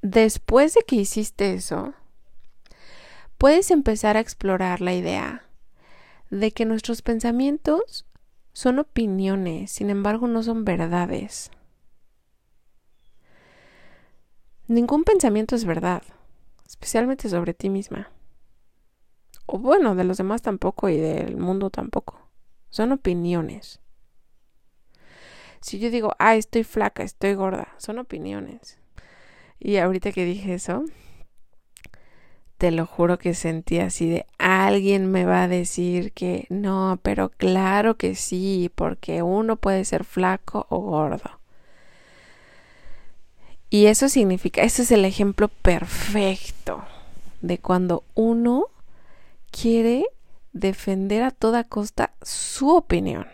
Después 0.00 0.72
de 0.72 0.80
que 0.86 0.96
hiciste 0.96 1.52
eso, 1.52 1.92
puedes 3.38 3.70
empezar 3.70 4.16
a 4.16 4.20
explorar 4.20 4.80
la 4.80 4.94
idea 4.94 5.44
de 6.30 6.52
que 6.52 6.64
nuestros 6.64 7.02
pensamientos 7.02 8.06
son 8.52 8.78
opiniones, 8.78 9.70
sin 9.70 9.90
embargo 9.90 10.26
no 10.28 10.42
son 10.42 10.64
verdades. 10.64 11.50
Ningún 14.66 15.04
pensamiento 15.04 15.56
es 15.56 15.64
verdad, 15.64 16.02
especialmente 16.66 17.28
sobre 17.28 17.52
ti 17.52 17.68
misma. 17.68 18.10
O 19.46 19.58
bueno, 19.58 19.94
de 19.94 20.04
los 20.04 20.16
demás 20.16 20.40
tampoco 20.40 20.88
y 20.88 20.96
del 20.96 21.36
mundo 21.36 21.68
tampoco. 21.68 22.30
Son 22.70 22.92
opiniones. 22.92 23.80
Si 25.60 25.78
yo 25.78 25.90
digo, 25.90 26.14
ah, 26.18 26.34
estoy 26.36 26.64
flaca, 26.64 27.02
estoy 27.02 27.34
gorda, 27.34 27.74
son 27.78 27.98
opiniones. 27.98 28.78
Y 29.58 29.76
ahorita 29.76 30.12
que 30.12 30.24
dije 30.24 30.54
eso, 30.54 30.84
te 32.64 32.70
lo 32.70 32.86
juro 32.86 33.18
que 33.18 33.34
sentí 33.34 33.78
así 33.78 34.08
de 34.08 34.24
alguien 34.38 35.10
me 35.10 35.26
va 35.26 35.42
a 35.42 35.48
decir 35.48 36.12
que 36.12 36.46
no, 36.48 36.98
pero 37.02 37.28
claro 37.28 37.98
que 37.98 38.14
sí, 38.14 38.70
porque 38.74 39.20
uno 39.22 39.56
puede 39.56 39.84
ser 39.84 40.02
flaco 40.02 40.66
o 40.70 40.78
gordo. 40.78 41.40
Y 43.68 43.84
eso 43.84 44.08
significa, 44.08 44.62
ese 44.62 44.80
es 44.80 44.92
el 44.92 45.04
ejemplo 45.04 45.48
perfecto 45.48 46.82
de 47.42 47.58
cuando 47.58 48.02
uno 48.14 48.68
quiere 49.50 50.06
defender 50.54 51.22
a 51.22 51.32
toda 51.32 51.64
costa 51.64 52.14
su 52.22 52.74
opinión. 52.74 53.26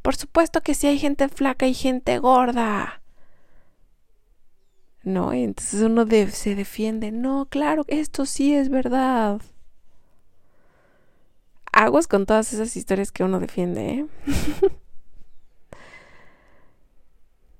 Por 0.00 0.16
supuesto 0.16 0.62
que 0.62 0.72
sí 0.72 0.86
hay 0.86 0.98
gente 0.98 1.28
flaca 1.28 1.66
y 1.66 1.74
gente 1.74 2.20
gorda. 2.20 3.02
No, 5.06 5.32
y 5.32 5.44
entonces 5.44 5.82
uno 5.82 6.04
se 6.32 6.56
defiende. 6.56 7.12
No, 7.12 7.46
claro, 7.48 7.84
esto 7.86 8.26
sí 8.26 8.56
es 8.56 8.70
verdad. 8.70 9.40
Aguas 11.70 12.08
con 12.08 12.26
todas 12.26 12.52
esas 12.52 12.76
historias 12.76 13.12
que 13.12 13.22
uno 13.22 13.38
defiende, 13.38 13.88
¿eh? 13.88 14.06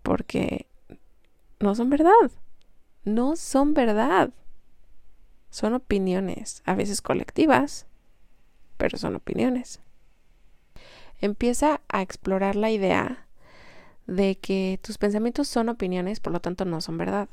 Porque 0.02 0.66
no 1.60 1.76
son 1.76 1.88
verdad. 1.88 2.32
No 3.04 3.36
son 3.36 3.74
verdad. 3.74 4.30
Son 5.48 5.72
opiniones, 5.72 6.64
a 6.66 6.74
veces 6.74 7.00
colectivas, 7.00 7.86
pero 8.76 8.98
son 8.98 9.14
opiniones. 9.14 9.78
Empieza 11.20 11.80
a 11.86 12.02
explorar 12.02 12.56
la 12.56 12.72
idea 12.72 13.25
de 14.06 14.38
que 14.38 14.78
tus 14.82 14.98
pensamientos 14.98 15.48
son 15.48 15.68
opiniones, 15.68 16.20
por 16.20 16.32
lo 16.32 16.40
tanto 16.40 16.64
no 16.64 16.80
son 16.80 16.98
verdad. 16.98 17.28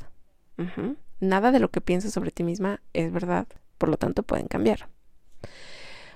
Nada 1.19 1.51
de 1.51 1.59
lo 1.59 1.71
que 1.71 1.81
piensas 1.81 2.13
sobre 2.13 2.31
ti 2.31 2.43
misma 2.43 2.81
es 2.93 3.11
verdad, 3.11 3.47
por 3.77 3.89
lo 3.89 3.97
tanto 3.97 4.23
pueden 4.23 4.47
cambiar. 4.47 4.89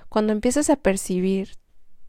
Cuando 0.08 0.32
empiezas 0.32 0.70
a 0.70 0.76
percibir 0.76 1.56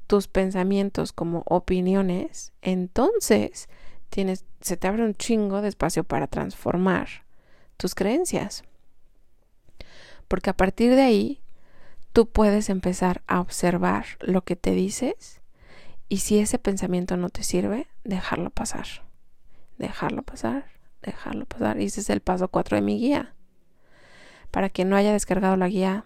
tus 0.08 0.28
pensamientos 0.28 1.12
como 1.12 1.44
opiniones, 1.46 2.54
entonces 2.62 3.68
tienes, 4.10 4.46
se 4.62 4.78
te 4.78 4.88
abre 4.88 5.04
un 5.04 5.16
chingo 5.16 5.62
de 5.62 5.70
espacio 5.70 6.04
para 6.04 6.28
transformar 6.28 7.08
tus 7.78 7.94
creencias. 7.96 8.64
Porque 10.28 10.50
a 10.50 10.58
partir 10.58 10.96
de 10.96 11.02
ahí, 11.02 11.42
tú 12.14 12.30
puedes 12.30 12.70
empezar 12.70 13.22
a 13.28 13.40
observar 13.40 14.06
lo 14.20 14.44
que 14.44 14.56
te 14.56 14.72
dices 14.72 15.39
y 16.10 16.18
si 16.18 16.40
ese 16.40 16.58
pensamiento 16.58 17.18
no 17.18 17.30
te 17.30 17.44
sirve, 17.44 17.88
dejarlo 18.04 18.50
pasar. 18.50 18.88
Dejarlo 19.78 20.24
pasar, 20.24 20.66
dejarlo 21.04 21.46
pasar. 21.46 21.80
Y 21.80 21.86
ese 21.86 22.02
es 22.02 22.10
el 22.10 22.20
paso 22.20 22.48
4 22.48 22.78
de 22.78 22.82
mi 22.82 23.00
guía. 23.00 23.36
Para 24.50 24.70
quien 24.70 24.90
no 24.90 24.96
haya 24.96 25.14
descargado 25.14 25.56
la 25.56 25.68
guía, 25.68 26.06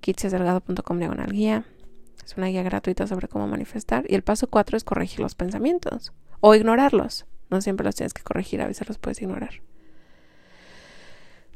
kitsesdelgado.com 0.00 0.98
diagonal 0.98 1.32
guía. 1.32 1.64
Es 2.22 2.36
una 2.36 2.48
guía 2.48 2.62
gratuita 2.62 3.06
sobre 3.06 3.26
cómo 3.26 3.48
manifestar. 3.48 4.04
Y 4.06 4.14
el 4.14 4.22
paso 4.22 4.48
4 4.48 4.76
es 4.76 4.84
corregir 4.84 5.20
los 5.20 5.34
pensamientos 5.34 6.12
o 6.40 6.54
ignorarlos. 6.54 7.24
No 7.48 7.62
siempre 7.62 7.84
los 7.84 7.94
tienes 7.94 8.12
que 8.12 8.22
corregir, 8.22 8.60
a 8.60 8.66
veces 8.66 8.86
los 8.86 8.98
puedes 8.98 9.22
ignorar. 9.22 9.62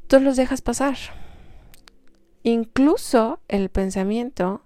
Tú 0.06 0.18
los 0.20 0.36
dejas 0.36 0.62
pasar. 0.62 0.96
Incluso 2.42 3.40
el 3.48 3.68
pensamiento 3.68 4.62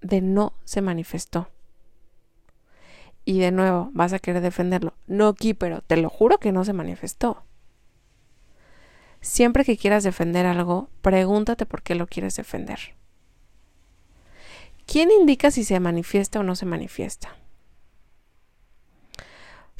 de 0.00 0.20
no 0.20 0.54
se 0.64 0.80
manifestó. 0.80 1.48
Y 3.24 3.38
de 3.38 3.52
nuevo, 3.52 3.90
vas 3.92 4.12
a 4.12 4.18
querer 4.18 4.42
defenderlo. 4.42 4.94
No 5.06 5.28
aquí, 5.28 5.54
pero 5.54 5.80
te 5.82 5.96
lo 5.96 6.10
juro 6.10 6.38
que 6.38 6.52
no 6.52 6.64
se 6.64 6.72
manifestó. 6.72 7.44
Siempre 9.20 9.64
que 9.64 9.76
quieras 9.76 10.02
defender 10.02 10.46
algo, 10.46 10.88
pregúntate 11.00 11.64
por 11.64 11.82
qué 11.82 11.94
lo 11.94 12.08
quieres 12.08 12.34
defender. 12.34 12.96
¿Quién 14.86 15.10
indica 15.12 15.52
si 15.52 15.62
se 15.62 15.78
manifiesta 15.78 16.40
o 16.40 16.42
no 16.42 16.56
se 16.56 16.66
manifiesta? 16.66 17.36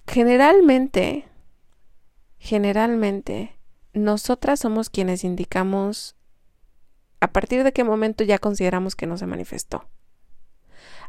Generalmente, 0.06 1.26
generalmente, 2.38 3.56
nosotras 3.92 4.60
somos 4.60 4.90
quienes 4.90 5.24
indicamos 5.24 6.16
a 7.20 7.32
partir 7.32 7.62
de 7.64 7.72
qué 7.72 7.84
momento 7.84 8.24
ya 8.24 8.38
consideramos 8.38 8.96
que 8.96 9.06
no 9.06 9.16
se 9.16 9.26
manifestó. 9.26 9.88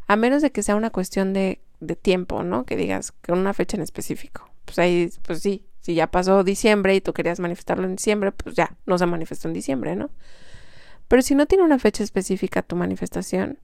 A 0.06 0.16
menos 0.16 0.42
de 0.42 0.52
que 0.52 0.62
sea 0.62 0.76
una 0.76 0.90
cuestión 0.90 1.32
de, 1.32 1.60
de 1.86 1.96
tiempo, 1.96 2.42
¿no? 2.42 2.64
Que 2.64 2.76
digas 2.76 3.12
con 3.12 3.38
una 3.38 3.54
fecha 3.54 3.76
en 3.76 3.82
específico. 3.82 4.50
Pues 4.64 4.78
ahí, 4.78 5.10
pues 5.22 5.40
sí, 5.40 5.66
si 5.80 5.94
ya 5.94 6.10
pasó 6.10 6.44
diciembre 6.44 6.94
y 6.94 7.00
tú 7.00 7.12
querías 7.12 7.40
manifestarlo 7.40 7.84
en 7.84 7.96
diciembre, 7.96 8.32
pues 8.32 8.54
ya, 8.56 8.76
no 8.86 8.96
se 8.98 9.06
manifestó 9.06 9.48
en 9.48 9.54
diciembre, 9.54 9.96
¿no? 9.96 10.10
Pero 11.08 11.22
si 11.22 11.34
no 11.34 11.46
tiene 11.46 11.64
una 11.64 11.78
fecha 11.78 12.02
específica 12.02 12.62
tu 12.62 12.76
manifestación, 12.76 13.58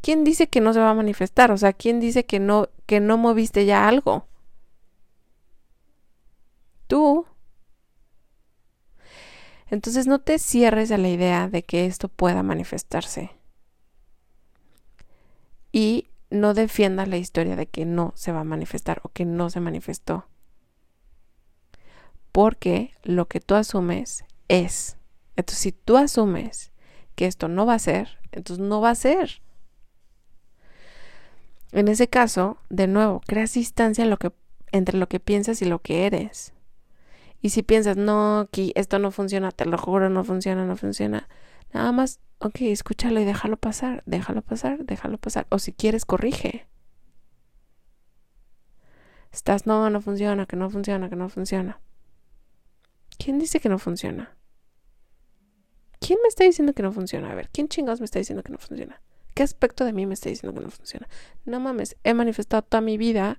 ¿quién 0.00 0.24
dice 0.24 0.48
que 0.48 0.60
no 0.60 0.72
se 0.72 0.80
va 0.80 0.90
a 0.90 0.94
manifestar? 0.94 1.50
O 1.50 1.58
sea, 1.58 1.72
¿quién 1.72 2.00
dice 2.00 2.24
que 2.24 2.40
no, 2.40 2.70
que 2.86 3.00
no 3.00 3.18
moviste 3.18 3.66
ya 3.66 3.86
algo? 3.88 4.26
Tú. 6.86 7.26
Entonces 9.68 10.06
no 10.06 10.20
te 10.20 10.38
cierres 10.38 10.92
a 10.92 10.98
la 10.98 11.08
idea 11.08 11.48
de 11.48 11.62
que 11.62 11.86
esto 11.86 12.08
pueda 12.08 12.42
manifestarse. 12.42 13.32
Y 15.72 16.08
no 16.30 16.54
defiendas 16.54 17.08
la 17.08 17.16
historia 17.16 17.56
de 17.56 17.66
que 17.66 17.84
no 17.84 18.12
se 18.16 18.32
va 18.32 18.40
a 18.40 18.44
manifestar 18.44 19.00
o 19.02 19.08
que 19.10 19.24
no 19.24 19.50
se 19.50 19.60
manifestó. 19.60 20.26
Porque 22.32 22.92
lo 23.02 23.28
que 23.28 23.40
tú 23.40 23.54
asumes 23.54 24.24
es. 24.48 24.96
Entonces, 25.36 25.62
si 25.62 25.72
tú 25.72 25.96
asumes 25.96 26.72
que 27.14 27.26
esto 27.26 27.48
no 27.48 27.66
va 27.66 27.74
a 27.74 27.78
ser, 27.78 28.18
entonces 28.32 28.64
no 28.64 28.80
va 28.80 28.90
a 28.90 28.94
ser. 28.94 29.42
En 31.72 31.88
ese 31.88 32.08
caso, 32.08 32.58
de 32.68 32.86
nuevo, 32.86 33.20
creas 33.26 33.54
distancia 33.54 34.04
entre 34.72 34.98
lo 34.98 35.08
que 35.08 35.20
piensas 35.20 35.62
y 35.62 35.64
lo 35.64 35.80
que 35.80 36.06
eres. 36.06 36.52
Y 37.42 37.50
si 37.50 37.62
piensas, 37.62 37.96
no, 37.96 38.40
aquí 38.40 38.72
esto 38.74 38.98
no 38.98 39.10
funciona, 39.10 39.52
te 39.52 39.66
lo 39.66 39.78
juro, 39.78 40.08
no 40.10 40.24
funciona, 40.24 40.64
no 40.64 40.76
funciona, 40.76 41.28
nada 41.72 41.92
más, 41.92 42.20
ok, 42.38 42.62
escúchalo 42.62 43.20
y 43.20 43.24
déjalo 43.24 43.56
pasar, 43.56 44.02
déjalo 44.06 44.42
pasar, 44.42 44.84
déjalo 44.84 45.18
pasar. 45.18 45.46
O 45.50 45.58
si 45.58 45.72
quieres, 45.72 46.04
corrige. 46.04 46.66
Estás, 49.32 49.66
no, 49.66 49.90
no 49.90 50.00
funciona, 50.00 50.46
que 50.46 50.56
no 50.56 50.70
funciona, 50.70 51.08
que 51.10 51.16
no 51.16 51.28
funciona. 51.28 51.80
¿Quién 53.18 53.38
dice 53.38 53.60
que 53.60 53.68
no 53.68 53.78
funciona? 53.78 54.36
¿Quién 56.00 56.18
me 56.22 56.28
está 56.28 56.44
diciendo 56.44 56.72
que 56.72 56.82
no 56.82 56.92
funciona? 56.92 57.32
A 57.32 57.34
ver, 57.34 57.48
¿quién 57.50 57.68
chingados 57.68 58.00
me 58.00 58.04
está 58.04 58.18
diciendo 58.18 58.42
que 58.42 58.52
no 58.52 58.58
funciona? 58.58 59.00
¿Qué 59.34 59.42
aspecto 59.42 59.84
de 59.84 59.92
mí 59.92 60.06
me 60.06 60.14
está 60.14 60.30
diciendo 60.30 60.58
que 60.58 60.64
no 60.64 60.70
funciona? 60.70 61.08
No 61.44 61.60
mames, 61.60 61.96
he 62.04 62.14
manifestado 62.14 62.62
toda 62.62 62.80
mi 62.80 62.96
vida. 62.96 63.38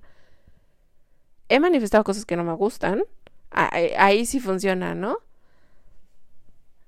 He 1.48 1.58
manifestado 1.60 2.04
cosas 2.04 2.24
que 2.24 2.36
no 2.36 2.44
me 2.44 2.52
gustan. 2.52 3.04
Ahí, 3.50 4.26
sí 4.26 4.38
funciona, 4.38 4.94
¿no? 4.94 5.18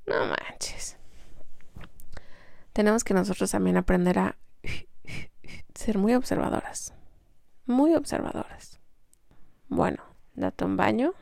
No 0.06 0.26
manches. 0.26 0.96
Tenemos 2.72 3.04
que 3.04 3.14
nosotros 3.14 3.50
también 3.50 3.76
aprender 3.76 4.18
a 4.18 4.36
ser 5.74 5.98
muy 5.98 6.14
observadoras. 6.14 6.94
Muy 7.66 7.94
observadoras. 7.94 8.80
Bueno, 9.68 10.02
date 10.34 10.64
un 10.64 10.76
baño. 10.76 11.14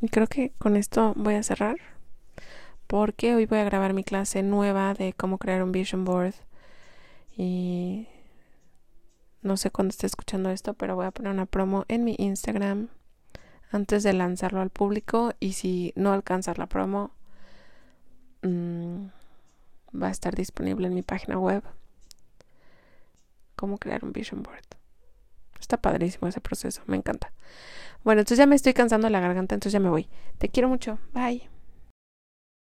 Y 0.00 0.08
creo 0.08 0.26
que 0.26 0.52
con 0.58 0.76
esto 0.76 1.12
voy 1.16 1.34
a 1.34 1.42
cerrar. 1.42 1.76
porque 2.86 3.34
hoy 3.34 3.46
voy 3.46 3.58
a 3.58 3.64
grabar 3.64 3.92
mi 3.94 4.04
clase 4.04 4.42
nueva 4.42 4.94
de 4.94 5.12
cómo 5.14 5.38
crear 5.38 5.62
un 5.62 5.72
vision 5.72 6.04
board 6.04 6.34
y 7.36 8.06
no 9.42 9.56
sé 9.56 9.70
cuándo 9.70 9.90
esté 9.90 10.06
escuchando 10.06 10.50
esto, 10.50 10.74
pero 10.74 10.94
voy 10.96 11.06
a 11.06 11.10
poner 11.10 11.32
una 11.32 11.46
promo 11.46 11.84
en 11.88 12.04
mi 12.04 12.14
Instagram 12.18 12.88
antes 13.70 14.02
de 14.02 14.12
lanzarlo 14.12 14.60
al 14.60 14.70
público 14.70 15.32
y 15.40 15.52
si 15.54 15.92
no 15.96 16.12
alcanzas 16.12 16.58
la 16.58 16.66
promo 16.66 17.10
mmm, 18.42 19.06
va 19.94 20.08
a 20.08 20.10
estar 20.10 20.34
disponible 20.34 20.86
en 20.86 20.94
mi 20.94 21.02
página 21.02 21.38
web 21.38 21.62
cómo 23.56 23.78
crear 23.78 24.04
un 24.04 24.12
vision 24.12 24.42
board. 24.42 24.64
Está 25.60 25.76
padrísimo 25.78 26.28
ese 26.28 26.40
proceso, 26.40 26.82
me 26.86 26.96
encanta. 26.96 27.32
Bueno, 28.02 28.20
entonces 28.20 28.38
ya 28.38 28.46
me 28.46 28.56
estoy 28.56 28.74
cansando 28.74 29.08
la 29.08 29.20
garganta, 29.20 29.54
entonces 29.54 29.72
ya 29.72 29.80
me 29.80 29.88
voy. 29.88 30.08
Te 30.38 30.48
quiero 30.48 30.68
mucho. 30.68 30.98
Bye. 31.12 31.53